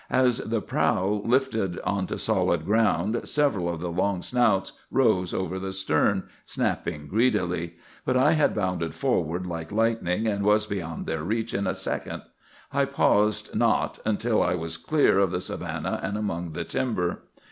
[0.09, 5.71] As the prow lifted onto solid ground, several of the long snouts rose over the
[5.71, 11.53] stern, snapping greedily; but I had bounded forward like lightning, and was beyond their reach
[11.53, 12.23] in a second.
[12.73, 17.21] I paused not till I was clear of the savanna and among the timber.